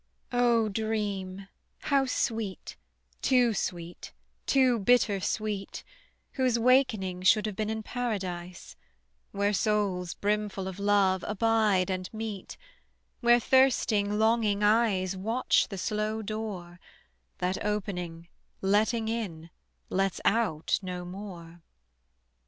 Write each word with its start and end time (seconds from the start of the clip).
O 0.33 0.67
dream 0.67 1.47
how 1.81 2.07
sweet, 2.07 2.75
too 3.21 3.53
sweet, 3.53 4.13
too 4.47 4.79
bitter 4.79 5.19
sweet, 5.19 5.83
Whose 6.31 6.57
wakening 6.57 7.21
should 7.21 7.45
have 7.45 7.55
been 7.55 7.69
in 7.69 7.83
Paradise, 7.83 8.75
Where 9.31 9.53
souls 9.53 10.15
brimful 10.15 10.67
of 10.67 10.79
love 10.79 11.23
abide 11.27 11.91
and 11.91 12.11
meet; 12.11 12.57
Where 13.19 13.39
thirsting 13.39 14.17
longing 14.17 14.63
eyes 14.63 15.15
Watch 15.15 15.67
the 15.67 15.77
slow 15.77 16.23
door 16.23 16.79
That 17.37 17.63
opening, 17.63 18.27
letting 18.59 19.07
in, 19.07 19.51
lets 19.91 20.19
out 20.25 20.79
no 20.81 21.05
more. 21.05 21.61